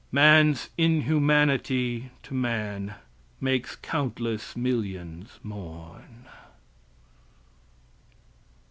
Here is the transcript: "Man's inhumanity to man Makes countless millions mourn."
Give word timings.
"Man's 0.11 0.69
inhumanity 0.79 2.09
to 2.23 2.33
man 2.33 2.95
Makes 3.39 3.75
countless 3.75 4.55
millions 4.55 5.37
mourn." 5.43 6.25